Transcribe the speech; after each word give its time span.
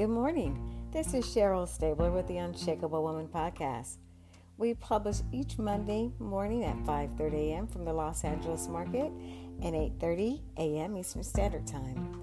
Good 0.00 0.08
morning. 0.08 0.58
This 0.92 1.12
is 1.12 1.26
Cheryl 1.26 1.68
Stabler 1.68 2.10
with 2.10 2.26
the 2.26 2.38
Unshakable 2.38 3.02
Woman 3.02 3.28
podcast. 3.28 3.98
We 4.56 4.72
publish 4.72 5.18
each 5.30 5.58
Monday 5.58 6.10
morning 6.18 6.64
at 6.64 6.82
5:30 6.86 7.34
a.m. 7.34 7.66
from 7.66 7.84
the 7.84 7.92
Los 7.92 8.24
Angeles 8.24 8.66
market 8.66 9.12
and 9.60 9.74
8:30 9.74 10.40
a.m. 10.56 10.96
Eastern 10.96 11.22
Standard 11.22 11.66
Time. 11.66 12.18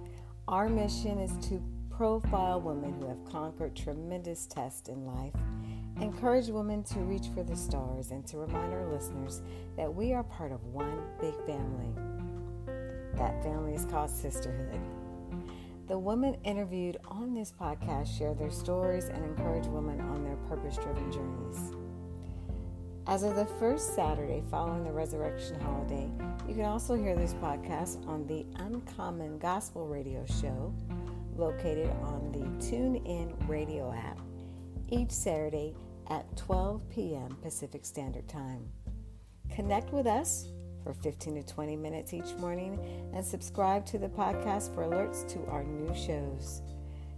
Our 0.48 0.70
mission 0.70 1.20
is 1.20 1.32
to 1.50 1.62
profile 1.92 2.60
women 2.60 2.94
who 2.94 3.10
have 3.10 3.24
conquered 3.26 3.76
tremendous 3.76 4.48
tests 4.48 4.90
in 4.90 5.06
life, 5.06 5.36
encourage 6.02 6.48
women 6.48 6.82
to 6.86 7.00
reach 7.02 7.28
for 7.28 7.44
the 7.44 7.56
stars, 7.56 8.10
and 8.10 8.26
to 8.26 8.40
remind 8.40 8.74
our 8.74 8.92
listeners 8.92 9.44
that 9.76 9.94
we 9.94 10.14
are 10.14 10.24
part 10.24 10.52
of 10.52 10.66
one 10.74 11.00
big 11.22 11.36
family. 11.46 11.94
That 13.18 13.44
family 13.44 13.76
is 13.76 13.86
called 13.86 14.10
sisterhood. 14.10 14.82
The 15.88 15.98
women 15.98 16.36
interviewed 16.44 16.98
on 17.08 17.34
this 17.34 17.54
podcast 17.54 18.18
share 18.18 18.34
their 18.34 18.52
stories 18.52 19.06
and 19.06 19.24
encourage 19.24 19.68
women 19.68 20.02
on 20.02 20.22
their 20.22 20.36
purpose 20.50 20.76
driven 20.76 21.10
journeys. 21.10 21.72
As 23.08 23.24
of 23.24 23.38
the 23.38 23.46
first 23.46 23.96
Saturday 23.96 24.44
following 24.52 24.84
the 24.84 24.92
resurrection 24.92 25.58
holiday, 25.62 26.12
you 26.46 26.56
can 26.56 26.66
also 26.66 26.94
hear 26.94 27.16
this 27.16 27.34
podcast 27.36 28.06
on 28.06 28.28
the 28.28 28.46
Uncommon 28.58 29.40
Gospel 29.40 29.88
Radio 29.88 30.26
Show, 30.26 30.74
located 31.38 31.90
on 32.02 32.34
the 32.34 32.66
TuneIn 32.66 33.34
Radio 33.48 33.94
app, 33.94 34.20
each 34.90 35.12
Saturday 35.12 35.74
at 36.10 36.36
12 36.36 36.90
p.m. 36.90 37.38
Pacific 37.42 37.86
Standard 37.86 38.28
Time. 38.28 38.68
Connect 39.50 39.94
with 39.94 40.06
us 40.06 40.50
for 40.88 40.94
15 40.94 41.36
to 41.36 41.54
20 41.54 41.76
minutes 41.76 42.14
each 42.14 42.34
morning 42.40 42.80
and 43.14 43.26
subscribe 43.26 43.86
to 43.86 43.98
the 43.98 44.08
podcast 44.08 44.74
for 44.74 44.84
alerts 44.84 45.28
to 45.28 45.46
our 45.48 45.62
new 45.62 45.94
shows. 45.94 46.62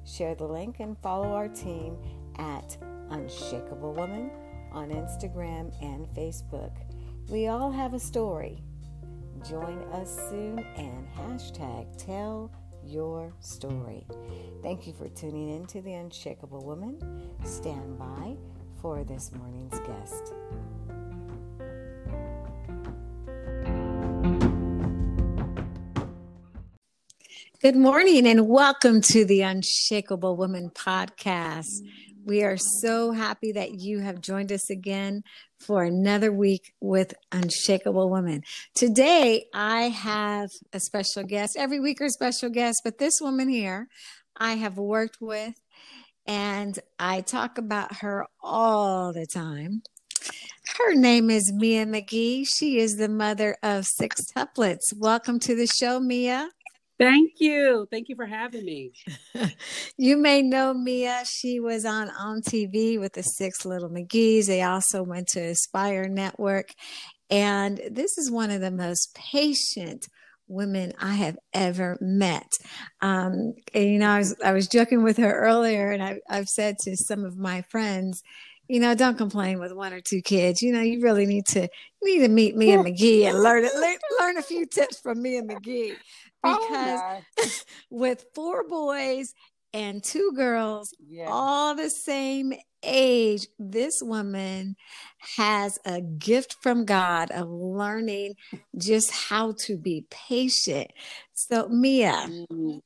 Share 0.08 0.34
the 0.34 0.48
link 0.48 0.80
and 0.80 0.98
follow 0.98 1.34
our 1.34 1.48
team 1.48 1.96
at 2.40 2.76
Unshakable 3.12 3.94
Woman 3.94 4.32
on 4.72 4.90
Instagram 4.90 5.72
and 5.84 6.08
Facebook. 6.16 6.72
We 7.30 7.46
all 7.46 7.72
have 7.72 7.94
a 7.94 8.00
story. 8.00 8.64
Join 9.48 9.84
us 9.94 10.20
soon 10.32 10.58
and 10.76 11.08
hashtag 11.16 11.96
tell 12.04 12.52
your 12.84 13.32
story. 13.40 14.08
Thank 14.64 14.88
you 14.88 14.94
for 14.94 15.10
tuning 15.10 15.50
in 15.50 15.68
to 15.68 15.82
the 15.84 15.94
Unshakable 15.94 16.66
Woman. 16.66 16.98
Stand 17.46 18.00
by 18.00 18.36
for 18.82 19.04
this 19.04 19.32
morning's 19.32 19.80
guest. 19.82 20.34
Good 27.62 27.76
morning 27.76 28.26
and 28.26 28.48
welcome 28.48 29.02
to 29.02 29.26
the 29.26 29.42
Unshakable 29.42 30.38
Woman 30.38 30.70
podcast. 30.70 31.68
We 32.24 32.42
are 32.42 32.56
so 32.56 33.12
happy 33.12 33.52
that 33.52 33.82
you 33.82 34.00
have 34.00 34.22
joined 34.22 34.54
us 34.54 34.70
again 34.70 35.24
for 35.60 35.84
another 35.84 36.32
week 36.32 36.72
with 36.80 37.14
Unshakable 37.34 38.10
Woman. 38.10 38.44
Today, 38.76 39.48
I 39.54 39.90
have 39.90 40.52
a 40.72 40.80
special 40.80 41.24
guest. 41.24 41.58
Every 41.60 41.82
week, 41.82 42.00
are 42.00 42.08
special 42.08 42.50
guest, 42.50 42.80
but 42.86 42.98
this 42.98 43.20
woman 43.20 43.50
here 43.50 43.90
I 44.38 44.54
have 44.54 44.78
worked 44.78 45.18
with 45.20 45.60
and 46.26 46.80
I 46.98 47.20
talk 47.20 47.58
about 47.58 47.98
her 47.98 48.26
all 48.42 49.12
the 49.12 49.26
time. 49.28 49.82
Her 50.78 50.96
name 50.96 51.30
is 51.30 51.52
Mia 51.52 51.86
McGhee. 51.86 52.46
She 52.48 52.78
is 52.80 52.96
the 52.96 53.10
mother 53.10 53.58
of 53.62 53.86
six 53.86 54.22
tuplets. 54.32 54.94
Welcome 54.96 55.40
to 55.42 55.56
the 55.56 55.68
show, 55.68 56.00
Mia. 56.00 56.52
Thank 57.00 57.40
you. 57.40 57.88
Thank 57.90 58.10
you 58.10 58.16
for 58.18 58.26
having 58.26 58.66
me. 58.66 58.92
you 59.98 60.18
may 60.18 60.42
know 60.42 60.74
Mia. 60.74 61.24
She 61.26 61.62
was 61.62 61.86
on 61.86 62.10
on 62.10 62.42
TV 62.42 63.00
with 63.00 63.14
the 63.14 63.22
Six 63.22 63.66
Little 63.66 63.90
McGhees. 63.90 64.48
They 64.48 64.62
also 64.62 65.02
went 65.02 65.28
to 65.30 65.40
Aspire 65.40 66.10
Network. 66.10 66.72
And 67.30 67.80
this 67.90 68.18
is 68.18 68.30
one 68.30 68.52
of 68.52 68.60
the 68.60 68.72
most 68.72 69.16
patient 69.16 70.08
women 70.50 70.92
I 71.00 71.14
have 71.14 71.38
ever 71.54 71.98
met. 72.02 72.52
Um, 73.02 73.54
and, 73.74 73.86
you 73.86 74.00
know, 74.00 74.10
I 74.10 74.18
was, 74.18 74.36
I 74.44 74.52
was 74.52 74.68
joking 74.68 75.04
with 75.04 75.18
her 75.18 75.32
earlier, 75.32 75.92
and 75.92 76.02
I, 76.04 76.20
I've 76.28 76.48
said 76.48 76.78
to 76.80 76.98
some 76.98 77.24
of 77.24 77.38
my 77.38 77.62
friends, 77.70 78.24
you 78.68 78.80
know, 78.80 78.94
don't 78.94 79.18
complain 79.18 79.60
with 79.60 79.72
one 79.74 79.94
or 79.94 80.02
two 80.02 80.22
kids. 80.22 80.62
You 80.62 80.74
know, 80.74 80.82
you 80.82 81.02
really 81.02 81.26
need 81.26 81.46
to 81.48 81.62
you 81.62 82.20
need 82.20 82.28
to 82.28 82.32
meet 82.32 82.56
Mia 82.56 82.78
McGhee 82.78 83.24
and 83.24 83.42
learn 83.42 83.64
learn, 83.64 83.98
learn 84.20 84.38
a 84.38 84.44
few 84.44 84.66
tips 84.66 85.00
from 85.00 85.22
Mia 85.22 85.44
McGhee 85.44 85.94
Oh, 85.94 86.29
because 86.44 87.00
oh 87.40 87.50
with 87.90 88.26
four 88.34 88.68
boys 88.68 89.34
and 89.74 90.04
two 90.04 90.32
girls, 90.36 90.94
yeah. 91.08 91.28
all 91.30 91.76
the 91.76 91.90
same 91.90 92.54
age, 92.84 93.48
this 93.58 94.02
woman 94.02 94.76
has 95.38 95.78
a 95.86 96.02
gift 96.02 96.56
from 96.62 96.86
God 96.86 97.32
of 97.32 97.50
learning 97.50 98.36
just 98.78 99.12
how 99.12 99.54
to 99.66 99.78
be 99.78 100.06
patient. 100.10 100.92
So, 101.34 101.68
Mia. 101.68 102.28
Mm. 102.52 102.82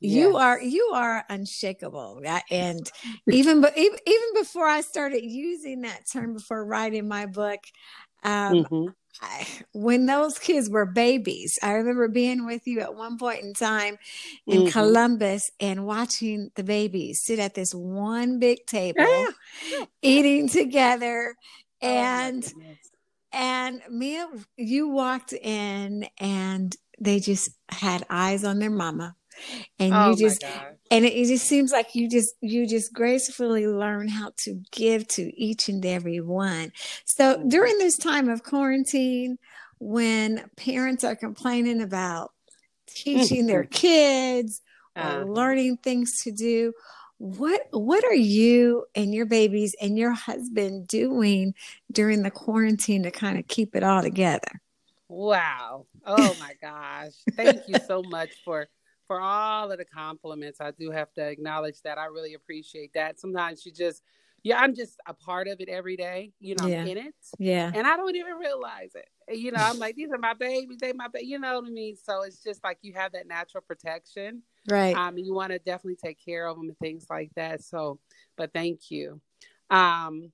Yes. 0.00 0.14
You 0.14 0.36
are 0.36 0.62
you 0.62 0.92
are 0.94 1.24
unshakable, 1.28 2.22
and 2.52 2.88
even 3.28 3.60
but 3.60 3.76
even, 3.76 3.98
even 4.06 4.28
before 4.34 4.64
I 4.64 4.80
started 4.82 5.24
using 5.24 5.80
that 5.80 6.02
term 6.12 6.34
before 6.34 6.64
writing 6.64 7.08
my 7.08 7.26
book, 7.26 7.58
um, 8.22 8.54
mm-hmm. 8.54 8.90
I, 9.20 9.46
when 9.72 10.06
those 10.06 10.38
kids 10.38 10.70
were 10.70 10.86
babies, 10.86 11.58
I 11.62 11.72
remember 11.72 12.08
being 12.08 12.46
with 12.46 12.66
you 12.66 12.80
at 12.80 12.94
one 12.94 13.18
point 13.18 13.42
in 13.42 13.54
time 13.54 13.98
in 14.46 14.62
mm-hmm. 14.62 14.70
Columbus 14.70 15.50
and 15.60 15.86
watching 15.86 16.50
the 16.54 16.64
babies 16.64 17.22
sit 17.22 17.38
at 17.38 17.54
this 17.54 17.74
one 17.74 18.38
big 18.38 18.66
table, 18.66 19.26
eating 20.02 20.48
together, 20.48 21.34
oh, 21.82 21.86
and 21.86 22.52
oh, 22.56 22.62
and 23.32 23.82
Mia, 23.90 24.28
you 24.56 24.88
walked 24.88 25.32
in 25.32 26.06
and 26.18 26.74
they 26.98 27.20
just 27.20 27.50
had 27.68 28.04
eyes 28.08 28.44
on 28.44 28.58
their 28.58 28.70
mama 28.70 29.14
and 29.78 29.94
oh 29.94 30.10
you 30.10 30.16
just 30.16 30.44
and 30.90 31.04
it, 31.04 31.12
it, 31.12 31.26
just 31.26 31.46
seems 31.46 31.72
like 31.72 31.94
you 31.94 32.08
just 32.08 32.34
you 32.40 32.66
just 32.66 32.92
gracefully 32.92 33.66
learn 33.66 34.08
how 34.08 34.32
to 34.36 34.60
give 34.72 35.06
to 35.08 35.32
each 35.40 35.68
and 35.68 35.84
every 35.84 36.20
one 36.20 36.72
so 37.04 37.36
mm-hmm. 37.36 37.48
during 37.48 37.76
this 37.78 37.96
time 37.96 38.28
of 38.28 38.42
quarantine 38.42 39.38
when 39.80 40.44
parents 40.56 41.04
are 41.04 41.16
complaining 41.16 41.80
about 41.80 42.32
teaching 42.86 43.46
their 43.46 43.64
kids 43.70 44.60
or 44.96 45.02
uh-huh. 45.02 45.24
learning 45.24 45.76
things 45.76 46.20
to 46.22 46.32
do 46.32 46.72
what 47.18 47.62
what 47.72 48.04
are 48.04 48.14
you 48.14 48.86
and 48.94 49.12
your 49.12 49.26
babies 49.26 49.74
and 49.80 49.98
your 49.98 50.12
husband 50.12 50.86
doing 50.86 51.52
during 51.90 52.22
the 52.22 52.30
quarantine 52.30 53.02
to 53.02 53.10
kind 53.10 53.38
of 53.38 53.46
keep 53.48 53.74
it 53.74 53.82
all 53.82 54.02
together 54.02 54.60
wow 55.08 55.84
oh 56.06 56.36
my 56.38 56.52
gosh 56.60 57.12
thank 57.32 57.60
you 57.66 57.74
so 57.86 58.02
much 58.02 58.30
for 58.44 58.68
for 59.08 59.20
all 59.20 59.72
of 59.72 59.78
the 59.78 59.84
compliments. 59.84 60.60
I 60.60 60.70
do 60.70 60.92
have 60.92 61.12
to 61.14 61.26
acknowledge 61.26 61.82
that. 61.82 61.98
I 61.98 62.04
really 62.04 62.34
appreciate 62.34 62.92
that. 62.94 63.18
Sometimes 63.18 63.66
you 63.66 63.72
just, 63.72 64.04
yeah, 64.44 64.60
I'm 64.60 64.74
just 64.74 65.00
a 65.08 65.14
part 65.14 65.48
of 65.48 65.60
it 65.60 65.68
every 65.68 65.96
day. 65.96 66.32
You 66.38 66.54
know, 66.54 66.66
yeah. 66.66 66.82
I'm 66.82 66.86
in 66.86 66.98
it. 66.98 67.14
Yeah. 67.38 67.72
And 67.74 67.86
I 67.86 67.96
don't 67.96 68.14
even 68.14 68.34
realize 68.34 68.92
it. 68.94 69.08
You 69.36 69.50
know, 69.50 69.60
I'm 69.60 69.78
like, 69.78 69.96
these 69.96 70.12
are 70.12 70.18
my 70.18 70.34
babies. 70.34 70.78
They 70.80 70.92
my 70.92 71.08
baby. 71.08 71.26
You 71.26 71.40
know 71.40 71.56
what 71.56 71.66
I 71.66 71.70
mean? 71.70 71.96
So 71.96 72.22
it's 72.22 72.42
just 72.42 72.62
like 72.62 72.78
you 72.82 72.92
have 72.92 73.12
that 73.12 73.26
natural 73.26 73.64
protection. 73.66 74.42
Right. 74.70 74.94
Um, 74.94 75.18
you 75.18 75.34
want 75.34 75.52
to 75.52 75.58
definitely 75.58 75.96
take 75.96 76.24
care 76.24 76.46
of 76.46 76.56
them 76.56 76.68
and 76.68 76.78
things 76.78 77.06
like 77.10 77.30
that. 77.34 77.64
So, 77.64 77.98
but 78.36 78.52
thank 78.52 78.90
you. 78.90 79.20
Um, 79.70 80.30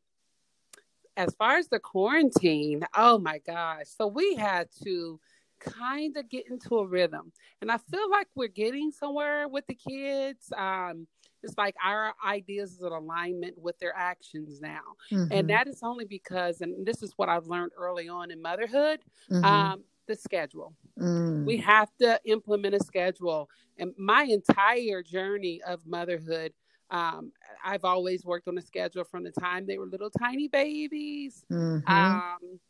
as 1.17 1.33
far 1.37 1.57
as 1.57 1.69
the 1.69 1.79
quarantine, 1.79 2.85
oh 2.95 3.19
my 3.19 3.39
gosh. 3.39 3.87
So 3.87 4.09
we 4.09 4.35
had 4.35 4.69
to 4.83 5.21
kind 5.65 6.17
of 6.17 6.29
get 6.29 6.49
into 6.51 6.79
a 6.79 6.87
rhythm. 6.87 7.33
And 7.61 7.71
I 7.71 7.79
feel 7.79 8.11
like 8.11 8.29
we're 8.35 8.49
getting 8.49 8.91
somewhere 8.91 9.49
with 9.49 9.67
the 9.67 9.75
kids. 9.75 10.53
Um, 10.57 11.07
it's 11.43 11.57
like 11.59 11.75
our 11.85 12.15
ideas 12.25 12.73
is 12.73 12.81
in 12.81 12.93
alignment 12.93 13.59
with 13.59 13.79
their 13.79 13.95
actions 13.95 14.61
now. 14.61 14.81
Mm-hmm. 15.13 15.33
And 15.33 15.51
that 15.51 15.69
is 15.69 15.81
only 15.83 16.05
because, 16.07 16.61
and 16.61 16.87
this 16.87 17.03
is 17.03 17.13
what 17.17 17.29
I've 17.29 17.47
learned 17.47 17.73
early 17.77 18.09
on 18.09 18.31
in 18.31 18.41
motherhood, 18.41 19.01
mm-hmm. 19.31 19.45
um, 19.45 19.85
the 20.07 20.17
schedule. 20.17 20.75
Mm. 20.99 21.45
We 21.45 21.59
have 21.59 21.91
to 22.01 22.21
implement 22.25 22.75
a 22.75 22.81
schedule. 22.81 23.51
And 23.79 23.93
my 23.99 24.25
entire 24.25 25.03
journey 25.03 25.61
of 25.67 25.87
motherhood, 25.87 26.53
um, 26.91 27.33
I've 27.65 27.85
always 27.85 28.25
worked 28.25 28.49
on 28.49 28.57
a 28.57 28.63
schedule 28.63 29.05
from 29.05 29.25
the 29.25 29.33
time 29.33 29.67
they 29.67 29.79
were 29.79 29.87
little 29.87 30.11
tiny 30.11 30.49
babies. 30.49 31.45
Mm-hmm. 31.51 31.91
Um, 31.93 32.61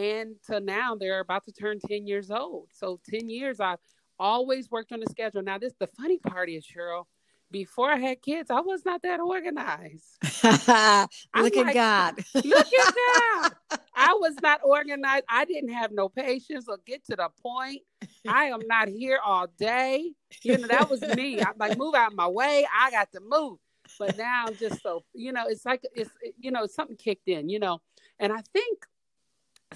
and 0.00 0.36
to 0.46 0.60
now 0.60 0.94
they're 0.94 1.20
about 1.20 1.44
to 1.44 1.52
turn 1.52 1.78
10 1.78 2.06
years 2.06 2.30
old 2.30 2.68
so 2.72 3.00
10 3.10 3.28
years 3.28 3.60
i've 3.60 3.78
always 4.18 4.70
worked 4.70 4.92
on 4.92 5.00
the 5.00 5.06
schedule 5.10 5.42
now 5.42 5.58
this 5.58 5.74
the 5.78 5.86
funny 5.86 6.18
part 6.18 6.48
is 6.48 6.64
cheryl 6.64 7.04
before 7.50 7.90
i 7.90 7.98
had 7.98 8.22
kids 8.22 8.50
i 8.50 8.60
was 8.60 8.84
not 8.84 9.02
that 9.02 9.20
organized 9.20 10.16
look 10.44 11.56
at 11.56 11.66
like, 11.66 11.74
god 11.74 12.14
look 12.34 12.66
at 12.66 12.94
god 13.18 13.52
i 13.94 14.16
was 14.20 14.34
not 14.42 14.60
organized 14.64 15.24
i 15.28 15.44
didn't 15.44 15.72
have 15.72 15.90
no 15.92 16.08
patience 16.08 16.66
or 16.68 16.78
get 16.86 17.04
to 17.04 17.16
the 17.16 17.28
point 17.42 17.82
I 18.28 18.46
am 18.46 18.60
not 18.66 18.88
here 18.88 19.18
all 19.24 19.46
day. 19.58 20.12
You 20.42 20.58
know, 20.58 20.68
that 20.68 20.90
was 20.90 21.00
me. 21.16 21.40
I'm 21.40 21.54
like, 21.58 21.78
move 21.78 21.94
out 21.94 22.12
of 22.12 22.16
my 22.16 22.28
way. 22.28 22.66
I 22.74 22.90
got 22.90 23.10
to 23.12 23.20
move. 23.20 23.58
But 23.98 24.16
now 24.16 24.44
I'm 24.46 24.56
just 24.56 24.82
so, 24.82 25.04
you 25.14 25.32
know, 25.32 25.44
it's 25.48 25.64
like, 25.64 25.82
it's, 25.94 26.10
you 26.38 26.50
know, 26.50 26.66
something 26.66 26.96
kicked 26.96 27.28
in, 27.28 27.48
you 27.48 27.58
know. 27.58 27.80
And 28.18 28.32
I 28.32 28.42
think 28.52 28.86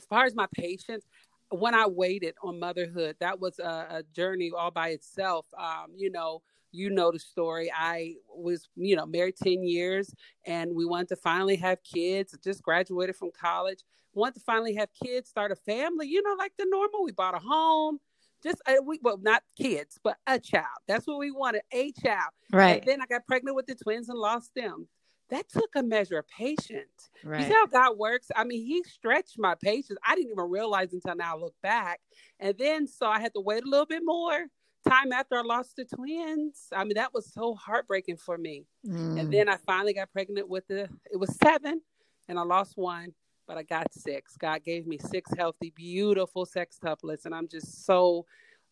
far 0.05 0.25
as 0.25 0.35
my 0.35 0.47
patience, 0.55 1.05
when 1.51 1.75
I 1.75 1.87
waited 1.87 2.35
on 2.43 2.59
motherhood, 2.59 3.17
that 3.21 3.41
was 3.41 3.59
a, 3.59 3.87
a 3.91 4.03
journey 4.15 4.51
all 4.57 4.71
by 4.71 4.89
itself. 4.89 5.47
Um, 5.57 5.93
you 5.97 6.11
know, 6.11 6.43
you 6.73 6.91
know 6.91 7.13
the 7.13 7.19
story. 7.19 7.71
I 7.75 8.15
was, 8.29 8.69
you 8.77 8.97
know, 8.97 9.07
married 9.07 9.37
10 9.37 9.63
years 9.63 10.13
and 10.45 10.75
we 10.75 10.85
wanted 10.85 11.09
to 11.11 11.17
finally 11.17 11.57
have 11.57 11.79
kids, 11.85 12.37
just 12.43 12.63
graduated 12.63 13.15
from 13.17 13.31
college, 13.39 13.81
wanted 14.13 14.35
to 14.35 14.41
finally 14.41 14.75
have 14.75 14.89
kids, 14.93 15.31
start 15.31 15.53
a 15.53 15.57
family, 15.57 16.09
you 16.09 16.23
know, 16.23 16.35
like 16.37 16.53
the 16.59 16.67
normal. 16.69 17.05
We 17.05 17.13
bought 17.13 17.37
a 17.37 17.39
home, 17.39 18.01
just 18.43 18.61
a 18.67 18.83
we 18.83 18.99
well, 19.03 19.19
not 19.19 19.43
kids, 19.57 19.99
but 20.03 20.17
a 20.27 20.39
child. 20.41 20.67
That's 20.89 21.07
what 21.07 21.19
we 21.19 21.31
wanted, 21.31 21.63
a 21.73 21.93
child. 21.93 22.31
Right. 22.53 22.79
And 22.79 22.87
then 22.87 23.01
I 23.01 23.07
got 23.07 23.27
pregnant 23.27 23.55
with 23.55 23.67
the 23.67 23.77
twins 23.77 24.09
and 24.09 24.19
lost 24.19 24.51
them. 24.57 24.89
That 25.35 25.49
took 25.49 25.71
a 25.75 25.83
measure 25.83 26.19
of 26.19 26.29
patience. 26.29 27.11
Right. 27.25 27.41
You 27.41 27.47
see 27.47 27.53
how 27.53 27.67
God 27.67 27.99
works? 27.99 28.29
I 28.37 28.45
mean, 28.45 28.65
He 28.65 28.85
stretched 28.85 29.37
my 29.37 29.57
patience. 29.57 29.99
I 30.07 30.15
didn't 30.15 30.31
even 30.31 30.49
realize 30.49 30.93
until 30.93 31.17
now 31.17 31.35
I 31.35 31.39
look 31.41 31.55
back. 31.61 32.01
And 32.39 32.57
then 32.57 32.87
so 32.87 33.07
I 33.07 33.19
had 33.19 33.35
to 33.35 33.41
wait 33.41 33.65
a 33.65 33.69
little 33.69 33.85
bit 33.85 34.03
more 34.05 34.47
time 34.89 35.11
after 35.13 35.37
I 35.37 35.43
lost 35.43 35.75
the 35.75 35.87
twins. 35.87 36.69
I 36.73 36.85
mean, 36.85 36.95
that 36.95 37.13
was 37.13 37.33
so 37.33 37.57
heartbreaking 37.57 38.19
for 38.19 38.39
me. 38.39 38.67
Mm. 38.87 39.19
And 39.19 39.33
then 39.33 39.49
I 39.49 39.57
finally 39.57 39.93
got 39.93 40.13
pregnant 40.13 40.49
with 40.49 40.69
the, 40.69 40.89
it 41.11 41.19
was 41.19 41.37
seven, 41.43 41.81
and 42.29 42.39
I 42.39 42.43
lost 42.43 42.77
one, 42.77 43.13
but 43.49 43.57
I 43.57 43.65
got 43.65 43.93
six. 43.93 44.37
God 44.37 44.63
gave 44.63 44.87
me 44.87 44.99
six 44.99 45.33
healthy, 45.37 45.73
beautiful 45.75 46.47
sex 46.47 46.79
sextuplets, 46.81 47.25
and 47.25 47.35
I'm 47.35 47.49
just 47.49 47.85
so 47.85 48.27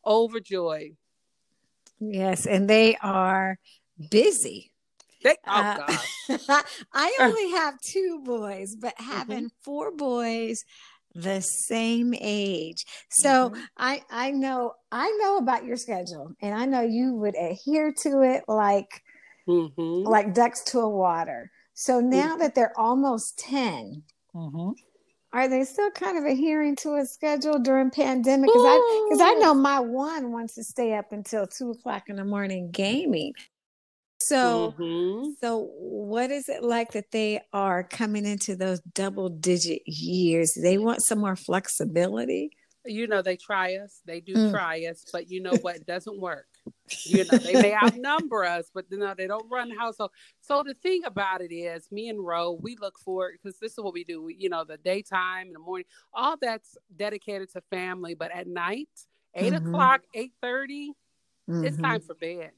overjoyed. 0.06 0.96
Yes, 1.98 2.46
and 2.46 2.70
they 2.70 2.96
are 3.02 3.58
busy. 4.10 4.71
They, 5.22 5.36
oh, 5.46 5.68
Uh, 5.76 5.76
God. 5.76 6.64
I 6.92 7.18
only 7.20 7.50
have 7.52 7.80
two 7.80 8.22
boys, 8.24 8.76
but 8.76 8.94
Mm-hmm. 9.10 9.10
having 9.10 9.50
four 9.62 9.92
boys 9.94 10.64
the 11.14 11.40
same 11.40 12.14
age. 12.20 12.84
So 13.10 13.52
Mhm. 13.52 13.62
I 13.76 14.02
I 14.10 14.30
know 14.30 14.72
I 14.90 15.10
know 15.20 15.36
about 15.38 15.64
your 15.64 15.76
schedule 15.76 16.32
and 16.40 16.54
I 16.54 16.64
know 16.66 16.80
you 16.82 17.14
would 17.16 17.36
adhere 17.36 17.92
to 18.02 18.22
it 18.22 18.44
like 18.48 19.02
Mhm. 19.48 20.04
like 20.06 20.34
ducks 20.34 20.62
to 20.64 20.80
a 20.80 20.88
water. 20.88 21.50
So 21.74 22.00
Mm-hmm. 22.12 22.28
now 22.28 22.36
that 22.36 22.54
they're 22.54 22.78
almost 22.78 23.38
10, 23.38 24.02
Mhm. 24.34 24.74
are 25.32 25.48
they 25.48 25.64
still 25.64 25.90
kind 25.90 26.18
of 26.18 26.24
adhering 26.24 26.76
to 26.76 26.96
a 26.96 27.06
schedule 27.06 27.58
during 27.58 27.90
pandemic? 27.90 28.52
Because 28.52 28.64
I 28.66 28.80
because 29.08 29.20
I 29.20 29.34
know 29.34 29.54
my 29.54 29.80
one 29.80 30.32
wants 30.32 30.54
to 30.56 30.64
stay 30.64 30.94
up 30.94 31.12
until 31.12 31.46
two 31.46 31.70
o'clock 31.70 32.04
in 32.08 32.16
the 32.16 32.24
morning 32.24 32.70
gaming. 32.70 33.34
So 34.26 34.76
Mhm. 34.78 35.36
so 35.40 35.70
what 35.78 36.30
is 36.30 36.48
it 36.48 36.62
like 36.62 36.92
that 36.92 37.10
they 37.12 37.40
are 37.52 37.82
coming 37.84 38.24
into 38.26 38.56
those 38.56 38.80
double 38.94 39.28
digit 39.28 39.82
years? 39.86 40.54
They 40.54 40.78
want 40.78 41.02
some 41.02 41.18
more 41.20 41.36
flexibility. 41.36 42.50
You 42.84 43.06
know, 43.06 43.22
they 43.22 43.36
try 43.36 43.76
us. 43.76 44.00
They 44.06 44.20
do 44.20 44.38
Mm. 44.38 44.50
try 44.50 44.80
us, 44.86 45.06
but 45.12 45.30
you 45.30 45.40
know 45.40 45.56
what? 45.56 45.76
It 45.76 45.86
doesn't 45.86 46.18
work. 46.20 46.46
You 47.04 47.24
know, 47.24 47.38
they 47.42 47.56
may 47.56 47.74
outnumber 47.74 48.44
us, 48.44 48.70
but 48.72 48.86
you 48.90 48.98
know, 48.98 49.14
they 49.16 49.26
don't 49.26 49.48
run 49.50 49.68
the 49.70 49.76
household. 49.76 50.12
So 50.40 50.62
the 50.62 50.74
thing 50.74 51.02
about 51.04 51.40
it 51.42 51.52
is, 51.52 51.90
me 51.90 52.08
and 52.08 52.24
Ro, 52.24 52.52
we 52.52 52.76
look 52.80 52.98
forward 52.98 53.38
because 53.42 53.58
this 53.58 53.72
is 53.72 53.78
what 53.78 53.92
we 53.94 54.04
do. 54.04 54.22
We, 54.22 54.36
you 54.36 54.48
know, 54.48 54.64
the 54.64 54.76
daytime 54.78 55.46
and 55.48 55.54
the 55.54 55.60
morning, 55.60 55.86
all 56.12 56.36
that's 56.40 56.76
dedicated 56.96 57.50
to 57.52 57.62
family. 57.70 58.14
But 58.14 58.32
at 58.32 58.46
night, 58.46 58.88
8 59.34 59.52
Mhm. 59.52 59.54
o'clock, 59.54 60.02
eight 60.14 60.32
thirty, 60.40 60.92
it's 61.62 61.76
Mhm. 61.76 61.82
time 61.82 62.00
for 62.00 62.14
bed. 62.14 62.52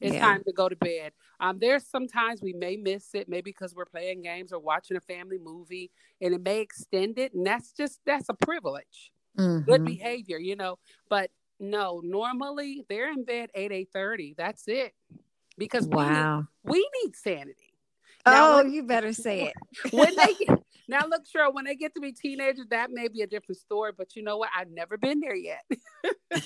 It's 0.00 0.14
Yeah. 0.14 0.20
time 0.20 0.44
to 0.44 0.52
go 0.52 0.68
to 0.68 0.76
bed. 0.76 1.12
Um, 1.40 1.58
there's 1.58 1.86
sometimes 1.86 2.40
we 2.40 2.52
may 2.52 2.76
miss 2.76 3.14
it, 3.14 3.28
maybe 3.28 3.50
because 3.50 3.74
we're 3.74 3.84
playing 3.84 4.22
games 4.22 4.52
or 4.52 4.58
watching 4.60 4.96
a 4.96 5.00
family 5.00 5.38
movie, 5.38 5.90
and 6.20 6.34
it 6.34 6.40
may 6.42 6.60
extend 6.60 7.18
it, 7.18 7.34
and 7.34 7.46
that's 7.46 7.72
just 7.72 8.00
that's 8.04 8.28
a 8.28 8.34
privilege 8.34 9.12
good 9.36 9.82
Mhm. 9.82 9.86
behavior, 9.86 10.38
you 10.38 10.56
know. 10.56 10.78
But 11.08 11.30
no, 11.60 12.00
normally 12.04 12.84
they're 12.88 13.10
in 13.10 13.24
bed 13.24 13.50
eight 13.54 13.72
eight 13.72 13.90
thirty. 13.92 14.34
That's 14.36 14.66
it, 14.68 14.94
because 15.56 15.84
we 15.88 15.96
need, 15.96 15.96
Wow. 15.96 16.48
we 16.64 16.88
need 17.02 17.14
sanity. 17.16 17.74
Now, 18.26 18.52
Oh, 18.52 18.56
when- 18.64 18.72
you 18.72 18.82
better 18.82 19.12
say 19.12 19.52
it. 19.52 19.92
When 19.92 20.14
they 20.16 20.34
get, 20.34 20.48
now 20.88 21.06
look, 21.06 21.24
Cheryl, 21.24 21.54
when 21.54 21.64
they 21.64 21.74
get 21.76 21.94
to 21.94 22.00
be 22.00 22.12
teenagers, 22.12 22.66
that 22.70 22.90
may 22.90 23.08
be 23.08 23.22
a 23.22 23.26
different 23.26 23.58
story. 23.58 23.92
But 23.96 24.14
you 24.16 24.22
know 24.22 24.36
what? 24.38 24.50
I've 24.56 24.70
never 24.70 24.96
been 24.98 25.20
there 25.20 25.36
yet. 25.36 25.62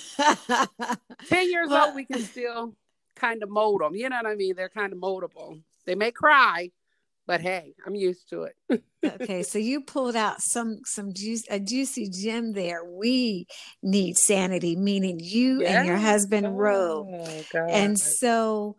Ten 1.28 1.50
years 1.50 1.68
Well- 1.68 1.86
old, 1.88 1.94
we 1.96 2.04
can 2.04 2.20
still 2.22 2.74
kind 3.16 3.42
of 3.42 3.50
mold 3.50 3.80
them. 3.80 3.94
You 3.94 4.08
know 4.08 4.16
what 4.16 4.26
I 4.26 4.34
mean? 4.34 4.54
They're 4.56 4.68
kind 4.68 4.92
of 4.92 4.98
moldable. 4.98 5.60
They 5.86 5.94
may 5.94 6.10
cry, 6.10 6.70
but 7.26 7.40
hey, 7.40 7.74
I'm 7.86 7.94
used 7.94 8.28
to 8.30 8.44
it. 8.44 8.82
okay, 9.04 9.42
so 9.42 9.58
you 9.58 9.82
pulled 9.82 10.16
out 10.16 10.40
some 10.40 10.80
some 10.84 11.12
juice 11.12 11.44
a 11.50 11.58
juicy 11.58 12.08
gem 12.08 12.52
there. 12.52 12.84
We 12.84 13.46
need 13.82 14.18
sanity, 14.18 14.76
meaning 14.76 15.20
you 15.20 15.62
and 15.62 15.86
your 15.86 15.96
husband 15.96 16.58
Ro. 16.58 17.08
Oh, 17.08 17.44
God. 17.52 17.70
And 17.70 17.98
so 17.98 18.76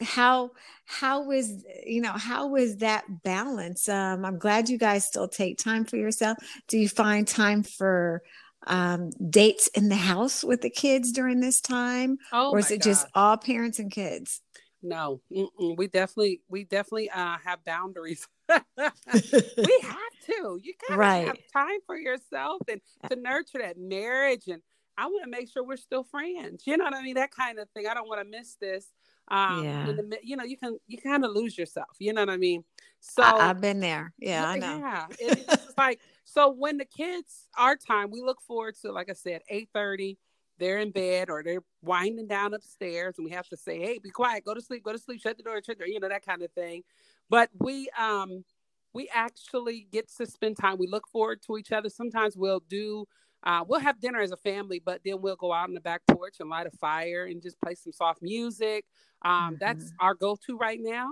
how 0.00 0.50
how 0.84 1.22
was 1.22 1.64
you 1.84 2.00
know 2.00 2.12
how 2.12 2.48
was 2.48 2.78
that 2.78 3.04
balance 3.22 3.88
um 3.88 4.24
i'm 4.24 4.38
glad 4.38 4.68
you 4.68 4.76
guys 4.76 5.06
still 5.06 5.28
take 5.28 5.56
time 5.56 5.84
for 5.84 5.96
yourself 5.96 6.36
do 6.68 6.78
you 6.78 6.88
find 6.88 7.28
time 7.28 7.62
for 7.62 8.22
um 8.66 9.10
dates 9.30 9.68
in 9.68 9.88
the 9.88 9.96
house 9.96 10.42
with 10.44 10.60
the 10.62 10.70
kids 10.70 11.12
during 11.12 11.40
this 11.40 11.60
time 11.60 12.18
oh, 12.32 12.50
or 12.50 12.58
is 12.58 12.70
it 12.70 12.82
just 12.82 13.06
all 13.14 13.36
parents 13.36 13.78
and 13.78 13.90
kids 13.90 14.40
No, 14.82 15.20
mm-mm. 15.32 15.76
we 15.76 15.88
definitely 15.88 16.42
we 16.48 16.64
definitely 16.64 17.10
uh, 17.10 17.38
have 17.44 17.64
boundaries. 17.64 18.26
we 18.48 18.54
have 19.82 20.14
to. 20.26 20.60
You 20.62 20.74
gotta 20.88 20.98
Right. 20.98 21.26
have 21.26 21.38
time 21.52 21.80
for 21.86 21.96
yourself 21.96 22.62
and 22.68 22.80
to 23.10 23.16
nurture 23.16 23.58
that 23.58 23.78
marriage. 23.78 24.46
And 24.48 24.62
I 24.96 25.06
want 25.06 25.24
to 25.24 25.30
make 25.30 25.50
sure 25.50 25.64
we're 25.64 25.76
still 25.76 26.04
friends. 26.04 26.66
You 26.66 26.76
know 26.76 26.84
what 26.84 26.94
I 26.94 27.02
mean? 27.02 27.14
That 27.16 27.30
kind 27.32 27.58
of 27.58 27.68
thing. 27.70 27.86
I 27.88 27.94
don't 27.94 28.08
want 28.08 28.20
to 28.22 28.28
miss 28.38 28.54
this. 28.60 28.86
Um, 29.28 29.62
Yeah. 29.64 29.86
the, 29.86 30.18
you 30.22 30.36
know, 30.36 30.44
you 30.44 30.56
can 30.56 30.78
you 30.86 30.98
kind 30.98 31.24
of 31.24 31.32
lose 31.32 31.58
yourself. 31.58 31.96
You 31.98 32.12
know 32.12 32.22
what 32.22 32.30
I 32.30 32.36
mean? 32.36 32.62
So 33.00 33.22
I, 33.22 33.50
i've 33.50 33.60
been 33.60 33.78
there 33.80 34.12
yeah 34.18 34.46
i 34.48 34.58
know 34.58 34.78
yeah, 34.78 35.06
it- 35.18 35.44
it's 35.48 35.78
like 35.78 36.00
so 36.26 36.50
when 36.50 36.76
the 36.76 36.84
kids 36.84 37.48
our 37.56 37.76
time, 37.76 38.10
we 38.10 38.20
look 38.20 38.42
forward 38.42 38.74
to 38.82 38.92
like 38.92 39.08
I 39.08 39.14
said, 39.14 39.42
eight 39.48 39.70
thirty. 39.72 40.18
They're 40.58 40.78
in 40.78 40.90
bed 40.90 41.28
or 41.30 41.42
they're 41.42 41.62
winding 41.82 42.26
down 42.28 42.54
upstairs, 42.54 43.14
and 43.18 43.24
we 43.24 43.30
have 43.30 43.48
to 43.48 43.56
say, 43.56 43.78
"Hey, 43.78 43.98
be 44.02 44.10
quiet, 44.10 44.44
go 44.44 44.54
to 44.54 44.60
sleep, 44.60 44.82
go 44.82 44.92
to 44.92 44.98
sleep, 44.98 45.20
shut 45.20 45.36
the 45.36 45.42
door, 45.42 45.56
shut 45.56 45.78
the 45.78 45.84
door," 45.84 45.86
you 45.86 46.00
know 46.00 46.08
that 46.08 46.24
kind 46.24 46.42
of 46.42 46.50
thing. 46.52 46.82
But 47.30 47.50
we 47.58 47.88
um 47.98 48.44
we 48.92 49.08
actually 49.14 49.86
get 49.92 50.08
to 50.16 50.26
spend 50.26 50.56
time. 50.56 50.78
We 50.78 50.88
look 50.88 51.06
forward 51.08 51.42
to 51.46 51.58
each 51.58 51.70
other. 51.72 51.90
Sometimes 51.90 52.36
we'll 52.36 52.62
do. 52.68 53.06
Uh, 53.44 53.62
we'll 53.68 53.78
have 53.78 54.00
dinner 54.00 54.20
as 54.20 54.32
a 54.32 54.36
family, 54.38 54.80
but 54.84 55.02
then 55.04 55.20
we'll 55.20 55.36
go 55.36 55.52
out 55.52 55.68
on 55.68 55.74
the 55.74 55.80
back 55.80 56.00
porch 56.10 56.36
and 56.40 56.48
light 56.48 56.66
a 56.66 56.70
fire 56.72 57.26
and 57.26 57.40
just 57.42 57.60
play 57.60 57.74
some 57.74 57.92
soft 57.92 58.20
music. 58.22 58.86
Um, 59.22 59.56
That's 59.60 59.92
our 60.00 60.14
go-to 60.14 60.56
right 60.56 60.80
now. 60.82 61.08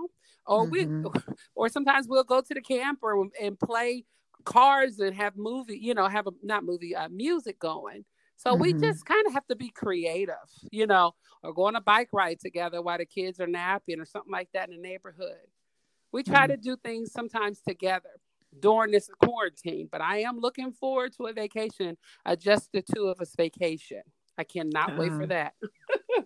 Or 0.46 0.66
we, 0.66 0.88
or 1.54 1.68
sometimes 1.68 2.08
we'll 2.08 2.24
go 2.24 2.40
to 2.40 2.54
the 2.54 2.62
camp 2.62 3.00
or, 3.02 3.28
and 3.40 3.60
play 3.60 4.04
cars 4.44 5.00
and 5.00 5.14
have 5.14 5.36
movie, 5.36 5.78
you 5.78 5.94
know, 5.94 6.08
have 6.08 6.26
a 6.26 6.32
not 6.42 6.64
movie, 6.64 6.94
uh, 6.94 7.08
music 7.08 7.58
going. 7.58 8.04
So 8.36 8.54
we 8.54 8.74
Mhm. 8.74 8.80
just 8.80 9.04
kind 9.06 9.26
of 9.26 9.32
have 9.32 9.46
to 9.48 9.56
be 9.56 9.70
creative, 9.70 10.34
you 10.72 10.86
know, 10.86 11.12
or 11.42 11.52
go 11.54 11.64
on 11.66 11.76
a 11.76 11.80
bike 11.80 12.08
ride 12.12 12.40
together 12.40 12.82
while 12.82 12.98
the 12.98 13.06
kids 13.06 13.40
are 13.40 13.46
napping 13.46 14.00
or 14.00 14.04
something 14.06 14.32
like 14.32 14.48
that 14.54 14.68
in 14.70 14.76
the 14.76 14.82
neighborhood. 14.82 15.38
We 16.12 16.22
try 16.22 16.46
Mhm. 16.46 16.48
to 16.48 16.56
do 16.56 16.76
things 16.76 17.12
sometimes 17.12 17.60
together 17.60 18.20
during 18.60 18.92
this 18.92 19.08
quarantine, 19.22 19.88
but 19.90 20.00
I 20.00 20.18
am 20.18 20.38
looking 20.38 20.72
forward 20.72 21.12
to 21.16 21.26
a 21.26 21.32
vacation, 21.32 21.96
uh, 22.24 22.36
just 22.36 22.70
the 22.72 22.82
two 22.82 23.06
of 23.08 23.20
us 23.20 23.34
vacation. 23.36 24.02
I 24.38 24.44
cannot 24.44 24.96
wait 24.96 25.14
for 25.14 25.26
Oh. 25.26 25.28
that. 25.28 25.54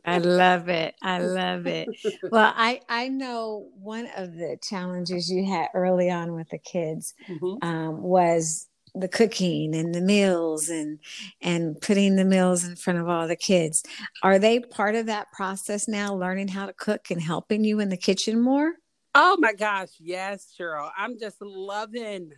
I 0.04 0.18
love 0.18 0.68
it. 0.68 0.94
I 1.02 1.18
love 1.20 1.66
it. 1.66 1.88
Well, 2.30 2.52
I 2.56 2.80
I 2.88 3.08
know 3.08 3.68
one 3.74 4.08
of 4.16 4.34
the 4.34 4.58
challenges 4.62 5.30
you 5.30 5.46
had 5.46 5.68
early 5.74 6.10
on 6.10 6.34
with 6.34 6.48
the 6.50 6.58
kids 6.58 7.14
Mhm. 7.28 7.62
um, 7.62 8.02
was 8.02 8.68
the 8.94 9.08
cooking 9.08 9.74
and 9.74 9.94
the 9.94 10.00
meals 10.00 10.68
and 10.68 10.98
and 11.40 11.80
putting 11.80 12.16
the 12.16 12.24
meals 12.24 12.64
in 12.64 12.76
front 12.76 12.98
of 12.98 13.08
all 13.08 13.28
the 13.28 13.36
kids. 13.36 13.82
Are 14.22 14.38
they 14.38 14.60
part 14.60 14.94
of 14.94 15.06
that 15.06 15.30
process 15.32 15.88
now, 15.88 16.14
learning 16.14 16.48
how 16.48 16.66
to 16.66 16.72
cook 16.72 17.10
and 17.10 17.20
helping 17.22 17.64
you 17.64 17.80
in 17.80 17.88
the 17.88 17.96
kitchen 17.96 18.40
more? 18.40 18.74
Oh 19.14 19.36
my 19.40 19.52
gosh, 19.52 19.90
yes, 19.98 20.54
Cheryl. 20.58 20.90
I'm 20.96 21.18
just 21.18 21.40
loving 21.40 22.30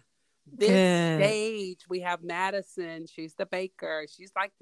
this 0.52 0.68
Good. 0.68 1.24
stage. 1.24 1.80
We 1.88 2.00
have 2.00 2.22
Madison. 2.22 3.06
She's 3.06 3.34
the 3.34 3.46
baker. 3.46 4.06
She's 4.08 4.32
like 4.36 4.52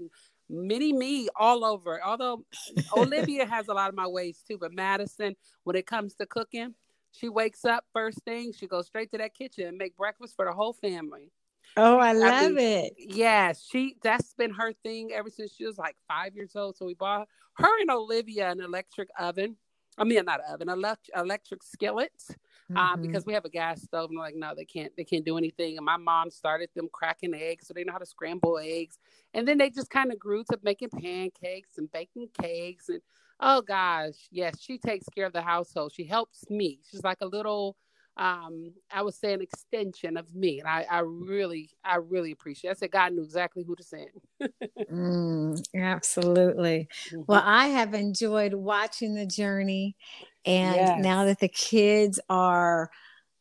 mini 0.48 0.92
me 0.92 1.28
all 1.36 1.64
over. 1.64 2.02
Although 2.04 2.44
Olivia 2.96 3.46
has 3.46 3.68
a 3.68 3.74
lot 3.74 3.88
of 3.88 3.94
my 3.94 4.06
ways 4.06 4.42
too, 4.46 4.58
but 4.58 4.72
Madison, 4.72 5.36
when 5.64 5.76
it 5.76 5.86
comes 5.86 6.14
to 6.14 6.26
cooking, 6.26 6.74
she 7.12 7.28
wakes 7.28 7.64
up 7.64 7.84
first 7.92 8.22
thing, 8.24 8.52
she 8.52 8.66
goes 8.66 8.86
straight 8.86 9.10
to 9.12 9.18
that 9.18 9.34
kitchen 9.34 9.66
and 9.66 9.78
make 9.78 9.96
breakfast 9.96 10.36
for 10.36 10.44
the 10.44 10.52
whole 10.52 10.72
family. 10.72 11.30
Oh, 11.76 11.98
I 11.98 12.12
love 12.12 12.34
I 12.34 12.48
mean, 12.48 12.58
it. 12.58 12.94
Yeah, 12.98 13.52
she 13.52 13.96
that's 14.02 14.34
been 14.34 14.52
her 14.52 14.72
thing 14.72 15.12
ever 15.12 15.30
since 15.30 15.54
she 15.54 15.64
was 15.64 15.78
like 15.78 15.96
five 16.06 16.34
years 16.34 16.56
old. 16.56 16.76
So 16.76 16.86
we 16.86 16.94
bought 16.94 17.28
her 17.54 17.80
and 17.80 17.90
Olivia 17.90 18.50
an 18.50 18.60
electric 18.60 19.08
oven. 19.18 19.56
I 19.98 20.04
mean, 20.04 20.24
not 20.24 20.40
oven, 20.50 20.68
electric 20.68 21.16
electric 21.16 21.62
skillet. 21.62 22.12
Uh, 22.28 22.74
mm-hmm. 22.74 22.76
Um, 22.76 23.02
because 23.02 23.24
we 23.24 23.32
have 23.32 23.46
a 23.46 23.48
gas 23.48 23.80
stove, 23.80 24.10
and 24.10 24.18
like, 24.18 24.34
no, 24.36 24.52
they 24.54 24.66
can't, 24.66 24.92
they 24.94 25.04
can't 25.04 25.24
do 25.24 25.38
anything. 25.38 25.78
And 25.78 25.86
my 25.86 25.96
mom 25.96 26.30
started 26.30 26.68
them 26.74 26.88
cracking 26.92 27.32
eggs, 27.34 27.66
so 27.66 27.72
they 27.72 27.82
know 27.82 27.92
how 27.92 27.98
to 27.98 28.04
scramble 28.04 28.58
eggs. 28.58 28.98
And 29.32 29.48
then 29.48 29.56
they 29.56 29.70
just 29.70 29.88
kind 29.88 30.12
of 30.12 30.18
grew 30.18 30.44
to 30.50 30.58
making 30.62 30.90
pancakes 30.90 31.78
and 31.78 31.90
baking 31.90 32.28
cakes. 32.38 32.90
And 32.90 33.00
oh 33.40 33.62
gosh, 33.62 34.28
yes, 34.30 34.60
she 34.60 34.76
takes 34.76 35.08
care 35.08 35.24
of 35.24 35.32
the 35.32 35.40
household. 35.40 35.92
She 35.94 36.04
helps 36.04 36.50
me. 36.50 36.80
She's 36.90 37.02
like 37.02 37.18
a 37.22 37.26
little 37.26 37.76
um, 38.18 38.72
I 38.92 39.02
would 39.02 39.14
say 39.14 39.32
an 39.32 39.40
extension 39.40 40.16
of 40.16 40.34
me. 40.34 40.58
And 40.58 40.68
I, 40.68 40.84
I 40.90 41.00
really, 41.00 41.70
I 41.84 41.96
really 41.96 42.32
appreciate 42.32 42.70
it. 42.70 42.76
I 42.76 42.78
said 42.78 42.90
God 42.90 43.12
knew 43.12 43.22
exactly 43.22 43.64
who 43.64 43.76
to 43.76 43.82
send. 43.82 44.08
mm, 44.92 45.62
absolutely. 45.74 46.88
Mm-hmm. 47.10 47.22
Well, 47.28 47.42
I 47.44 47.68
have 47.68 47.94
enjoyed 47.94 48.54
watching 48.54 49.14
the 49.14 49.26
journey. 49.26 49.96
And 50.44 50.76
yes. 50.76 51.02
now 51.02 51.26
that 51.26 51.38
the 51.38 51.48
kids 51.48 52.18
are 52.28 52.90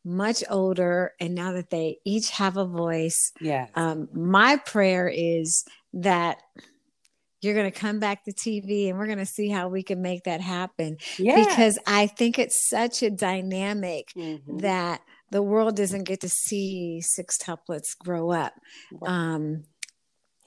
much 0.05 0.43
older 0.50 1.13
and 1.19 1.34
now 1.34 1.53
that 1.53 1.72
they 1.72 1.98
each 2.05 2.29
have 2.31 2.57
a 2.57 2.65
voice, 2.65 3.31
yeah. 3.41 3.67
Um, 3.75 4.07
my 4.13 4.57
prayer 4.57 5.07
is 5.07 5.65
that 5.93 6.38
you're 7.41 7.53
going 7.53 7.72
to 7.72 7.79
come 7.79 8.00
back 8.00 8.24
to 8.25 8.34
TV 8.34 8.89
and 8.89 8.98
we're 8.98 9.06
going 9.06 9.17
to 9.20 9.25
see 9.25 9.50
how 9.50 9.67
we 9.67 9.84
can 9.84 10.01
make 10.01 10.24
that 10.24 10.41
happen. 10.41 10.98
Yeah. 11.17 11.46
Because 11.46 11.77
I 11.86 12.08
think 12.08 12.39
it's 12.39 12.67
such 12.67 13.03
a 13.03 13.10
dynamic 13.10 14.12
mm-hmm. 14.15 14.58
that 14.60 15.01
the 15.32 15.44
world 15.44 15.75
doesn't 15.75 16.03
get 16.03 16.22
to 16.22 16.29
see 16.29 17.01
six 17.01 17.38
sextuplets 17.38 17.98
grow 17.98 18.32
up. 18.32 18.53
Um, 19.06 19.63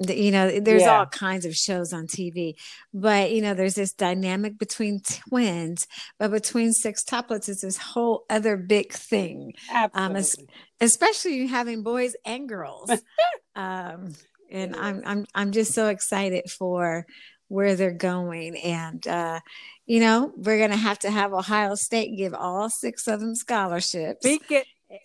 you 0.08 0.30
know, 0.30 0.60
there's 0.60 0.82
yeah. 0.82 0.98
all 1.00 1.06
kinds 1.06 1.44
of 1.44 1.54
shows 1.54 1.92
on 1.92 2.06
TV, 2.06 2.54
but 2.94 3.32
you 3.32 3.42
know, 3.42 3.52
there's 3.52 3.74
this 3.74 3.92
dynamic 3.92 4.58
between 4.58 5.00
twins, 5.00 5.86
but 6.18 6.30
between 6.30 6.72
six 6.72 7.04
sextuplets 7.04 7.50
is 7.50 7.60
this 7.60 7.76
whole 7.76 8.24
other 8.30 8.56
big 8.56 8.92
thing. 8.92 9.52
Absolutely. 9.70 10.44
Um, 10.46 10.48
especially 10.80 11.46
having 11.46 11.82
boys 11.82 12.16
and 12.24 12.48
girls. 12.48 12.90
um, 13.54 14.14
and 14.50 14.76
I'm 14.76 15.02
I'm 15.04 15.26
I'm 15.34 15.52
just 15.52 15.72
so 15.72 15.88
excited 15.88 16.50
for 16.50 17.06
where 17.48 17.74
they're 17.74 17.92
going 17.92 18.56
and 18.56 19.06
uh, 19.06 19.40
you 19.86 20.00
know 20.00 20.32
we're 20.36 20.58
gonna 20.58 20.76
have 20.76 20.98
to 21.00 21.10
have 21.10 21.32
ohio 21.32 21.74
state 21.74 22.16
give 22.16 22.34
all 22.34 22.70
six 22.70 23.06
of 23.08 23.20
them 23.20 23.34
scholarships 23.34 24.20
speak 24.24 24.44
it 24.50 24.66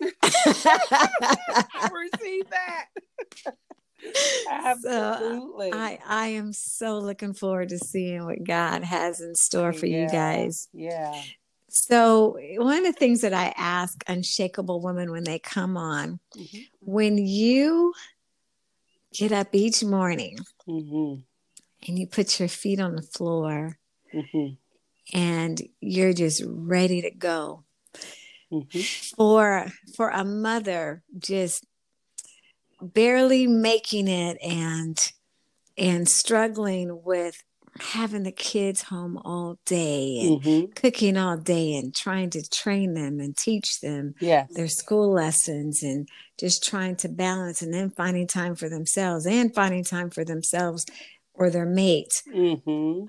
receive 1.92 2.48
that 2.50 2.86
Absolutely. 4.50 5.70
So 5.70 5.78
I 5.78 5.98
I 6.06 6.26
am 6.28 6.52
so 6.52 6.98
looking 6.98 7.34
forward 7.34 7.70
to 7.70 7.78
seeing 7.78 8.24
what 8.24 8.44
God 8.44 8.84
has 8.84 9.20
in 9.20 9.34
store 9.34 9.72
for 9.72 9.86
yeah, 9.86 10.02
you 10.02 10.08
guys. 10.08 10.68
Yeah. 10.72 11.20
So 11.68 12.38
one 12.56 12.78
of 12.78 12.84
the 12.84 12.92
things 12.92 13.20
that 13.20 13.34
I 13.34 13.52
ask 13.56 14.02
unshakable 14.06 14.80
women 14.80 15.10
when 15.10 15.24
they 15.24 15.38
come 15.38 15.76
on, 15.76 16.20
mm-hmm. 16.36 16.58
when 16.80 17.18
you 17.18 17.92
get 19.16 19.32
up 19.32 19.48
each 19.52 19.82
morning 19.82 20.38
mm-hmm. 20.68 21.20
and 21.88 21.98
you 21.98 22.06
put 22.06 22.38
your 22.38 22.48
feet 22.48 22.80
on 22.80 22.96
the 22.96 23.02
floor 23.02 23.78
mm-hmm. 24.14 24.54
and 25.16 25.62
you're 25.80 26.12
just 26.12 26.42
ready 26.46 27.02
to 27.02 27.10
go. 27.10 27.64
Mm-hmm. 28.52 28.80
For 29.16 29.66
for 29.96 30.10
a 30.10 30.24
mother 30.24 31.02
just 31.18 31.66
barely 32.80 33.46
making 33.48 34.06
it 34.06 34.38
and 34.40 34.96
and 35.76 36.08
struggling 36.08 37.02
with 37.02 37.42
having 37.80 38.22
the 38.22 38.32
kids 38.32 38.82
home 38.82 39.18
all 39.24 39.58
day 39.64 40.18
and 40.20 40.42
mm-hmm. 40.42 40.72
cooking 40.72 41.16
all 41.16 41.36
day 41.36 41.74
and 41.74 41.94
trying 41.94 42.30
to 42.30 42.48
train 42.48 42.94
them 42.94 43.20
and 43.20 43.36
teach 43.36 43.80
them 43.80 44.14
yes. 44.20 44.52
their 44.54 44.68
school 44.68 45.12
lessons 45.12 45.82
and 45.82 46.08
just 46.38 46.64
trying 46.64 46.96
to 46.96 47.08
balance 47.08 47.62
and 47.62 47.72
then 47.72 47.90
finding 47.90 48.26
time 48.26 48.54
for 48.54 48.68
themselves 48.68 49.26
and 49.26 49.54
finding 49.54 49.84
time 49.84 50.10
for 50.10 50.24
themselves 50.24 50.86
or 51.34 51.50
their 51.50 51.66
mate. 51.66 52.22
Mm-hmm. 52.32 53.06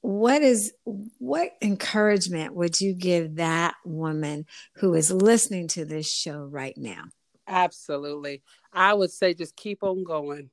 What 0.00 0.42
is 0.42 0.72
what 1.18 1.52
encouragement 1.62 2.54
would 2.54 2.80
you 2.80 2.92
give 2.92 3.36
that 3.36 3.74
woman 3.84 4.46
who 4.76 4.94
is 4.94 5.12
listening 5.12 5.68
to 5.68 5.84
this 5.84 6.12
show 6.12 6.44
right 6.44 6.76
now? 6.76 7.04
Absolutely. 7.46 8.42
I 8.72 8.94
would 8.94 9.10
say 9.10 9.34
just 9.34 9.54
keep 9.56 9.82
on 9.82 10.02
going 10.02 10.50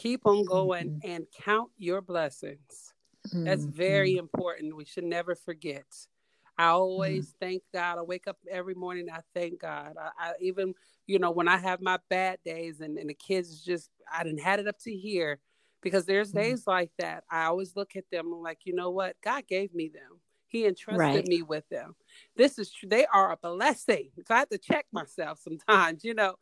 keep 0.00 0.26
on 0.26 0.44
going 0.44 0.90
mm-hmm. 0.90 1.10
and 1.10 1.26
count 1.44 1.70
your 1.78 2.00
blessings. 2.00 2.94
Mm-hmm. 3.28 3.44
That's 3.44 3.64
very 3.64 4.16
important. 4.16 4.76
We 4.76 4.84
should 4.84 5.04
never 5.04 5.34
forget. 5.34 5.84
I 6.56 6.68
always 6.68 7.28
mm-hmm. 7.28 7.44
thank 7.46 7.62
God. 7.72 7.98
I 7.98 8.02
wake 8.02 8.26
up 8.26 8.38
every 8.50 8.74
morning. 8.74 9.08
I 9.12 9.20
thank 9.34 9.60
God. 9.60 9.94
I, 10.00 10.10
I, 10.18 10.32
even, 10.40 10.74
you 11.06 11.18
know, 11.18 11.30
when 11.30 11.48
I 11.48 11.58
have 11.58 11.80
my 11.80 11.98
bad 12.08 12.38
days 12.44 12.80
and, 12.80 12.98
and 12.98 13.08
the 13.08 13.14
kids 13.14 13.62
just, 13.62 13.90
I 14.12 14.24
didn't 14.24 14.40
had 14.40 14.60
it 14.60 14.68
up 14.68 14.78
to 14.80 14.94
here 14.94 15.38
because 15.82 16.06
there's 16.06 16.28
mm-hmm. 16.28 16.40
days 16.40 16.66
like 16.66 16.90
that. 16.98 17.24
I 17.30 17.44
always 17.44 17.76
look 17.76 17.96
at 17.96 18.04
them 18.10 18.30
like, 18.42 18.60
you 18.64 18.74
know 18.74 18.90
what? 18.90 19.16
God 19.22 19.46
gave 19.46 19.74
me 19.74 19.88
them. 19.88 20.20
He 20.48 20.66
entrusted 20.66 20.98
right. 20.98 21.26
me 21.26 21.42
with 21.42 21.68
them. 21.68 21.94
This 22.36 22.58
is 22.58 22.72
true. 22.72 22.88
They 22.88 23.06
are 23.06 23.32
a 23.32 23.36
blessing. 23.36 24.10
So 24.26 24.34
I 24.34 24.38
have 24.38 24.48
to 24.48 24.58
check 24.58 24.86
myself 24.92 25.38
sometimes, 25.40 26.04
you 26.04 26.14
know. 26.14 26.34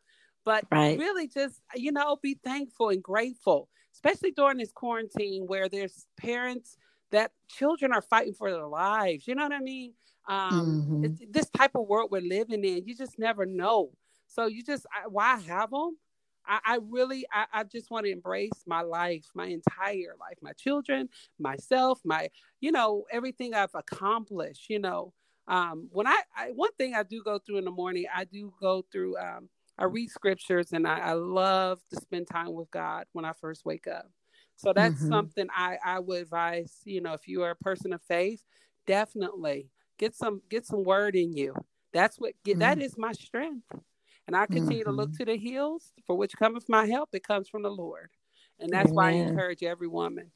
But 0.49 0.65
right. 0.71 0.97
really 0.97 1.27
just, 1.27 1.61
you 1.75 1.91
know, 1.91 2.17
be 2.23 2.39
thankful 2.43 2.89
and 2.89 3.03
grateful, 3.03 3.69
especially 3.93 4.31
during 4.31 4.57
this 4.57 4.71
quarantine 4.71 5.43
where 5.45 5.69
there's 5.69 6.07
parents 6.17 6.75
that 7.11 7.33
children 7.47 7.93
are 7.93 8.01
fighting 8.01 8.33
for 8.33 8.49
their 8.49 8.65
lives. 8.65 9.27
You 9.27 9.35
know 9.35 9.43
what 9.43 9.53
I 9.53 9.59
mean? 9.59 9.93
Um, 10.27 11.03
mm-hmm. 11.03 11.25
this 11.29 11.51
type 11.51 11.75
of 11.75 11.87
world 11.87 12.09
we're 12.11 12.21
living 12.21 12.63
in, 12.63 12.87
you 12.87 12.95
just 12.95 13.19
never 13.19 13.45
know. 13.45 13.91
So 14.25 14.47
you 14.47 14.63
just, 14.63 14.87
I, 14.91 15.07
why 15.07 15.37
have 15.37 15.69
them? 15.69 15.97
I, 16.47 16.59
I 16.65 16.79
really, 16.81 17.27
I, 17.31 17.45
I, 17.53 17.63
just 17.63 17.91
want 17.91 18.07
to 18.07 18.11
embrace 18.11 18.63
my 18.65 18.81
life, 18.81 19.25
my 19.35 19.45
entire 19.45 20.15
life, 20.19 20.39
my 20.41 20.53
children, 20.53 21.09
myself, 21.37 21.99
my, 22.03 22.31
you 22.59 22.71
know, 22.71 23.05
everything 23.11 23.53
I've 23.53 23.75
accomplished. 23.75 24.67
You 24.67 24.79
know, 24.79 25.13
um, 25.47 25.89
when 25.91 26.07
I, 26.07 26.17
I, 26.35 26.47
one 26.55 26.71
thing 26.79 26.95
I 26.95 27.03
do 27.03 27.21
go 27.23 27.37
through 27.37 27.59
in 27.59 27.65
the 27.65 27.71
morning, 27.71 28.05
I 28.11 28.23
do 28.23 28.51
go 28.59 28.83
through 28.91 29.15
um, 29.19 29.47
I 29.79 29.85
read 29.85 30.09
scriptures 30.09 30.73
and 30.73 30.85
I, 30.85 30.99
I, 30.99 31.13
love 31.13 31.79
to 31.89 32.01
spend 32.01 32.27
time 32.27 32.53
with 32.53 32.69
God 32.69 33.05
when 33.13 33.23
I 33.23 33.31
first 33.31 33.65
wake 33.65 33.87
up. 33.87 34.11
So 34.57 34.73
that's 34.73 34.95
mm-hmm. 34.95 35.07
something 35.07 35.47
I, 35.55 35.77
I 35.83 35.99
would 35.99 36.23
advise, 36.23 36.81
you 36.83 36.99
know, 36.99 37.13
if 37.13 37.29
you 37.29 37.43
are 37.43 37.51
a 37.51 37.55
person 37.55 37.93
of 37.93 38.01
faith, 38.01 38.43
definitely 38.85 39.69
get 39.97 40.15
some 40.15 40.41
get 40.49 40.65
some 40.65 40.83
word 40.83 41.15
in 41.15 41.31
you. 41.33 41.55
That's 41.93 42.19
what 42.19 42.33
get, 42.43 42.53
mm-hmm. 42.53 42.59
that 42.59 42.81
is 42.81 42.97
my 42.97 43.13
strength. 43.13 43.65
And 44.27 44.35
I 44.35 44.45
continue 44.47 44.83
mm-hmm. 44.83 44.91
to 44.91 44.95
look 44.95 45.09
mm-hmm. 45.11 45.23
to 45.23 45.25
the 45.25 45.37
hills 45.37 45.93
for 46.05 46.15
which 46.15 46.33
cometh 46.37 46.65
my 46.67 46.85
help. 46.85 47.09
It 47.13 47.23
comes 47.23 47.47
from 47.47 47.63
the 47.63 47.71
Lord. 47.71 48.09
And 48.59 48.69
that's 48.69 48.91
Amen. 48.91 48.95
why 48.95 49.09
I 49.09 49.13
encourage 49.13 49.63
every 49.63 49.87
woman. 49.87 50.29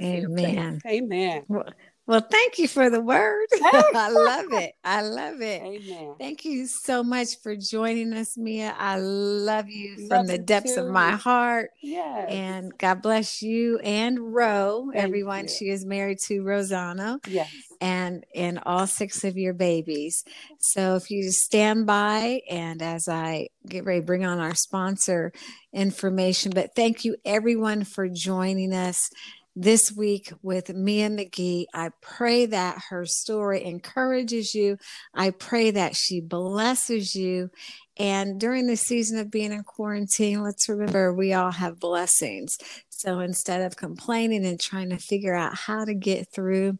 Amen. 0.00 0.80
Amen. 0.86 1.42
Well, 1.48 1.64
well, 2.06 2.20
thank 2.20 2.58
you 2.58 2.66
for 2.66 2.90
the 2.90 3.00
word. 3.00 3.46
I 3.62 4.08
love 4.10 4.52
it. 4.52 4.72
I 4.82 5.02
love 5.02 5.40
it. 5.40 5.62
Amen. 5.62 6.14
Thank 6.18 6.44
you 6.44 6.66
so 6.66 7.02
much 7.02 7.40
for 7.42 7.54
joining 7.54 8.12
us, 8.14 8.36
Mia. 8.36 8.74
I 8.76 8.98
love 8.98 9.68
you 9.68 9.96
love 9.96 10.08
from 10.08 10.26
the 10.26 10.38
depths 10.38 10.74
too. 10.74 10.80
of 10.80 10.88
my 10.88 11.12
heart. 11.12 11.70
Yeah. 11.82 12.26
And 12.28 12.76
God 12.76 13.02
bless 13.02 13.42
you 13.42 13.78
and 13.78 14.34
Ro, 14.34 14.90
thank 14.92 15.04
everyone. 15.04 15.44
You. 15.44 15.48
She 15.48 15.68
is 15.68 15.84
married 15.84 16.18
to 16.26 16.42
Rosanna. 16.42 17.20
Yes. 17.28 17.48
And 17.80 18.24
and 18.34 18.60
all 18.66 18.86
six 18.86 19.24
of 19.24 19.38
your 19.38 19.54
babies. 19.54 20.24
So 20.58 20.96
if 20.96 21.10
you 21.10 21.30
stand 21.30 21.86
by 21.86 22.40
and 22.50 22.82
as 22.82 23.08
I 23.08 23.48
get 23.66 23.84
ready 23.84 24.00
bring 24.00 24.24
on 24.24 24.38
our 24.38 24.54
sponsor 24.54 25.32
information, 25.72 26.52
but 26.54 26.74
thank 26.74 27.04
you 27.04 27.16
everyone 27.24 27.84
for 27.84 28.08
joining 28.08 28.74
us 28.74 29.10
this 29.56 29.92
week 29.92 30.32
with 30.42 30.74
Mia 30.74 31.10
McGhee. 31.10 31.66
I 31.74 31.90
pray 32.00 32.46
that 32.46 32.82
her 32.90 33.04
story 33.06 33.64
encourages 33.64 34.54
you. 34.54 34.78
I 35.14 35.30
pray 35.30 35.70
that 35.72 35.96
she 35.96 36.20
blesses 36.20 37.14
you. 37.14 37.50
And 37.96 38.40
during 38.40 38.66
the 38.66 38.76
season 38.76 39.18
of 39.18 39.30
being 39.30 39.52
in 39.52 39.62
quarantine, 39.62 40.42
let's 40.42 40.68
remember 40.68 41.12
we 41.12 41.32
all 41.32 41.50
have 41.50 41.80
blessings. 41.80 42.58
So 42.88 43.20
instead 43.20 43.62
of 43.62 43.76
complaining 43.76 44.46
and 44.46 44.60
trying 44.60 44.90
to 44.90 44.98
figure 44.98 45.34
out 45.34 45.54
how 45.54 45.84
to 45.84 45.94
get 45.94 46.32
through, 46.32 46.78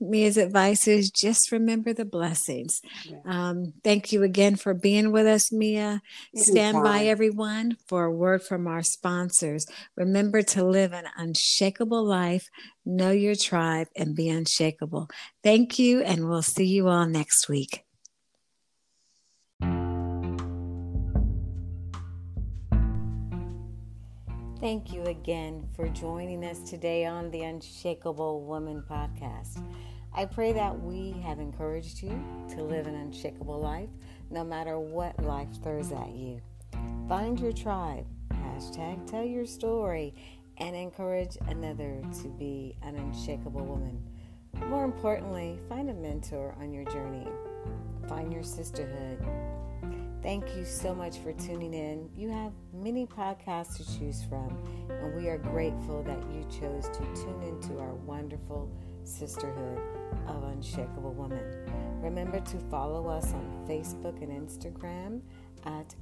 Mia's 0.00 0.36
advice 0.36 0.86
is 0.86 1.10
just 1.10 1.52
remember 1.52 1.92
the 1.92 2.04
blessings. 2.04 2.82
Yeah. 3.04 3.18
Um, 3.24 3.72
thank 3.82 4.12
you 4.12 4.22
again 4.22 4.56
for 4.56 4.74
being 4.74 5.10
with 5.10 5.26
us, 5.26 5.50
Mia. 5.50 6.02
Stand 6.34 6.82
by, 6.82 7.04
everyone, 7.04 7.76
for 7.86 8.04
a 8.04 8.12
word 8.12 8.42
from 8.42 8.66
our 8.66 8.82
sponsors. 8.82 9.66
Remember 9.96 10.42
to 10.42 10.64
live 10.64 10.92
an 10.92 11.06
unshakable 11.16 12.04
life, 12.04 12.48
know 12.84 13.10
your 13.10 13.34
tribe, 13.34 13.88
and 13.96 14.14
be 14.14 14.28
unshakable. 14.28 15.08
Thank 15.42 15.78
you, 15.78 16.02
and 16.02 16.28
we'll 16.28 16.42
see 16.42 16.66
you 16.66 16.88
all 16.88 17.06
next 17.06 17.48
week. 17.48 17.85
Thank 24.66 24.92
you 24.92 25.04
again 25.04 25.68
for 25.76 25.88
joining 25.90 26.44
us 26.44 26.58
today 26.58 27.06
on 27.06 27.30
the 27.30 27.42
Unshakable 27.42 28.42
Woman 28.42 28.82
podcast. 28.90 29.62
I 30.12 30.24
pray 30.24 30.52
that 30.54 30.82
we 30.82 31.12
have 31.22 31.38
encouraged 31.38 32.02
you 32.02 32.20
to 32.48 32.64
live 32.64 32.88
an 32.88 32.96
unshakable 32.96 33.60
life 33.60 33.90
no 34.28 34.42
matter 34.42 34.80
what 34.80 35.22
life 35.22 35.46
throws 35.62 35.92
at 35.92 36.16
you. 36.16 36.40
Find 37.08 37.38
your 37.38 37.52
tribe, 37.52 38.06
hashtag 38.32 39.08
tell 39.08 39.22
your 39.22 39.46
story, 39.46 40.16
and 40.56 40.74
encourage 40.74 41.38
another 41.46 42.02
to 42.22 42.28
be 42.30 42.74
an 42.82 42.96
unshakable 42.96 43.64
woman. 43.64 44.02
More 44.66 44.82
importantly, 44.82 45.60
find 45.68 45.90
a 45.90 45.94
mentor 45.94 46.56
on 46.60 46.72
your 46.72 46.86
journey. 46.86 47.28
Find 48.08 48.32
your 48.32 48.42
sisterhood. 48.42 49.24
Thank 50.26 50.56
you 50.56 50.64
so 50.64 50.92
much 50.92 51.18
for 51.18 51.32
tuning 51.34 51.72
in. 51.72 52.10
You 52.16 52.30
have 52.30 52.52
many 52.74 53.06
podcasts 53.06 53.76
to 53.76 53.96
choose 53.96 54.24
from, 54.24 54.58
and 54.90 55.14
we 55.14 55.28
are 55.28 55.38
grateful 55.38 56.02
that 56.02 56.18
you 56.32 56.44
chose 56.50 56.88
to 56.88 56.98
tune 57.14 57.44
into 57.44 57.78
our 57.78 57.94
wonderful 57.94 58.68
sisterhood 59.04 59.78
of 60.26 60.42
Unshakable 60.42 61.12
Women. 61.12 62.00
Remember 62.02 62.40
to 62.40 62.58
follow 62.68 63.06
us 63.06 63.32
on 63.34 63.66
Facebook 63.68 64.20
and 64.20 64.32
Instagram 64.32 65.20
at 65.64 65.94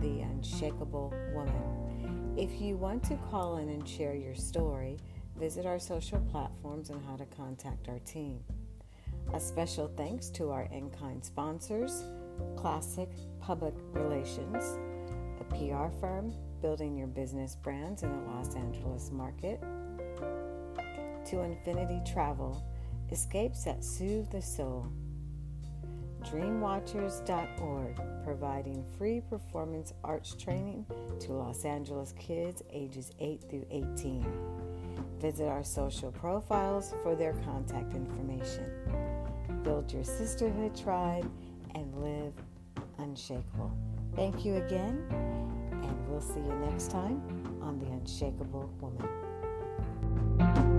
The 0.00 0.20
Unshakable 0.20 1.12
Woman. 1.34 2.36
If 2.38 2.60
you 2.60 2.76
want 2.76 3.02
to 3.08 3.16
call 3.32 3.56
in 3.56 3.68
and 3.68 3.88
share 3.88 4.14
your 4.14 4.36
story, 4.36 5.00
visit 5.36 5.66
our 5.66 5.80
social 5.80 6.20
platforms 6.20 6.90
and 6.90 7.04
how 7.04 7.16
to 7.16 7.26
contact 7.26 7.88
our 7.88 7.98
team. 7.98 8.44
A 9.34 9.40
special 9.40 9.90
thanks 9.96 10.28
to 10.30 10.52
our 10.52 10.68
in 10.70 10.88
kind 10.90 11.24
sponsors 11.24 12.04
Classic 12.56 13.08
Public 13.40 13.74
Relations, 13.92 14.78
a 15.40 15.44
PR 15.44 15.94
firm 16.00 16.32
building 16.60 16.96
your 16.96 17.08
business 17.08 17.56
brands 17.56 18.02
in 18.02 18.12
the 18.12 18.30
Los 18.30 18.54
Angeles 18.54 19.10
market, 19.10 19.60
to 21.26 21.40
Infinity 21.40 22.00
Travel, 22.10 22.64
escapes 23.10 23.64
that 23.64 23.84
soothe 23.84 24.30
the 24.30 24.40
soul. 24.40 24.86
Dreamwatchers.org, 26.22 28.00
providing 28.24 28.84
free 28.96 29.20
performance 29.28 29.92
arts 30.04 30.34
training 30.36 30.86
to 31.20 31.32
Los 31.32 31.64
Angeles 31.64 32.14
kids 32.18 32.62
ages 32.72 33.10
8 33.18 33.42
through 33.50 33.66
18. 33.70 34.24
Visit 35.20 35.48
our 35.48 35.64
social 35.64 36.12
profiles 36.12 36.94
for 37.02 37.14
their 37.14 37.34
contact 37.44 37.94
information. 37.94 38.70
Build 39.62 39.92
your 39.92 40.04
sisterhood 40.04 40.76
tribe 40.76 41.30
live 41.94 42.32
unshakable. 42.98 43.72
Thank 44.14 44.44
you 44.44 44.56
again, 44.56 45.04
and 45.70 46.08
we'll 46.08 46.20
see 46.20 46.40
you 46.40 46.54
next 46.70 46.90
time 46.90 47.22
on 47.62 47.78
The 47.78 47.86
Unshakable 47.86 48.70
Woman. 48.80 50.71